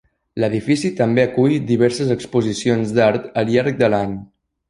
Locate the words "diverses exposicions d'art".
1.73-3.27